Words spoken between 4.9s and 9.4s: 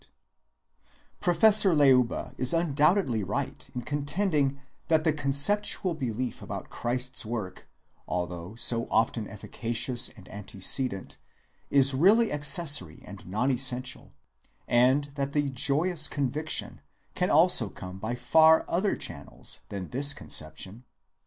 the conceptual belief about Christ's work, although so often